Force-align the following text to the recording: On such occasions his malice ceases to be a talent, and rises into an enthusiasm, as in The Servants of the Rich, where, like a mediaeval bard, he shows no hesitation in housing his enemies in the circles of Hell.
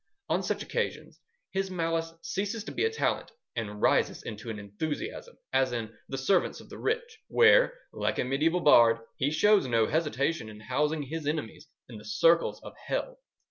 On 0.29 0.41
such 0.41 0.63
occasions 0.63 1.19
his 1.51 1.69
malice 1.69 2.11
ceases 2.23 2.63
to 2.63 2.71
be 2.71 2.85
a 2.85 2.89
talent, 2.89 3.31
and 3.55 3.83
rises 3.83 4.23
into 4.23 4.49
an 4.49 4.57
enthusiasm, 4.57 5.37
as 5.53 5.73
in 5.73 5.95
The 6.09 6.17
Servants 6.17 6.59
of 6.59 6.69
the 6.69 6.79
Rich, 6.79 7.19
where, 7.27 7.77
like 7.93 8.17
a 8.17 8.23
mediaeval 8.23 8.61
bard, 8.61 8.97
he 9.17 9.29
shows 9.29 9.67
no 9.67 9.85
hesitation 9.85 10.49
in 10.49 10.59
housing 10.61 11.03
his 11.03 11.27
enemies 11.27 11.67
in 11.87 11.99
the 11.99 12.03
circles 12.03 12.59
of 12.63 12.73
Hell. 12.87 13.19